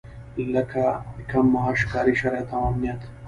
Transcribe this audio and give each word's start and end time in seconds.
لکه 0.53 0.83
کم 1.29 1.45
معاش، 1.53 1.79
کاري 1.91 2.15
شرايط 2.21 2.49
او 2.55 2.61
امنيت. 2.69 3.01